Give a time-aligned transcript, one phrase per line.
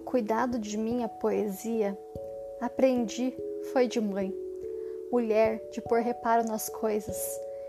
[0.00, 1.98] cuidado de minha poesia,
[2.60, 3.34] aprendi
[3.72, 4.34] foi de mãe,
[5.10, 7.16] mulher de pôr reparo nas coisas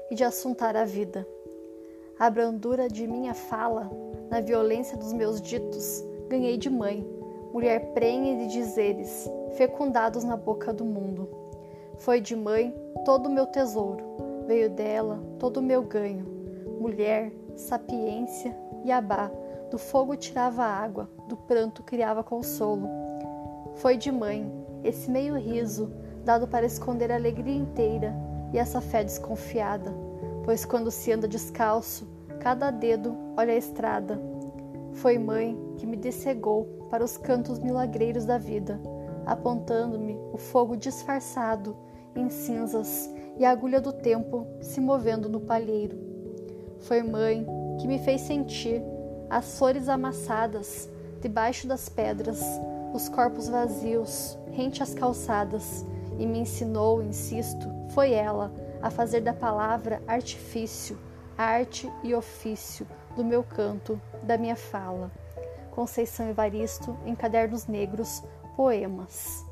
[0.09, 1.27] e de assuntar a vida.
[2.17, 3.89] A brandura de minha fala,
[4.29, 7.05] na violência dos meus ditos, ganhei de mãe,
[7.53, 11.29] mulher prenhe de dizeres, fecundados na boca do mundo.
[11.97, 14.03] Foi de mãe todo o meu tesouro,
[14.47, 16.25] veio dela todo o meu ganho.
[16.79, 19.31] Mulher, sapiência e abá,
[19.69, 22.87] do fogo tirava água, do pranto criava consolo.
[23.75, 24.51] Foi de mãe
[24.83, 25.91] esse meio riso,
[26.23, 28.15] dado para esconder a alegria inteira
[28.53, 29.93] e essa fé desconfiada,
[30.43, 32.07] pois quando se anda descalço,
[32.39, 34.19] cada dedo olha a estrada.
[34.93, 38.79] Foi mãe que me dessegou para os cantos milagreiros da vida,
[39.25, 41.75] apontando-me o fogo disfarçado
[42.15, 45.97] em cinzas e a agulha do tempo se movendo no palheiro.
[46.79, 47.45] Foi mãe
[47.79, 48.81] que me fez sentir
[49.29, 50.89] as flores amassadas
[51.21, 52.41] debaixo das pedras,
[52.93, 55.85] os corpos vazios, rente às calçadas,
[56.17, 60.97] e me ensinou, insisto, foi ela a fazer da palavra artifício,
[61.37, 65.11] arte e ofício do meu canto, da minha fala.
[65.71, 68.23] Conceição Evaristo, em Cadernos Negros,
[68.55, 69.45] Poemas.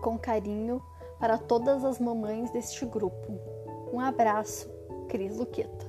[0.00, 0.82] Com carinho
[1.20, 3.38] para todas as mamães deste grupo.
[3.92, 4.68] Um abraço,
[5.08, 5.86] Cris Luqueta.